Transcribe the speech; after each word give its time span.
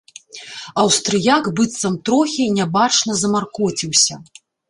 Аўстрыяк 0.83 1.49
быццам 1.59 1.99
трохі, 2.09 2.47
нябачна, 2.57 3.11
замаркоціўся. 3.23 4.13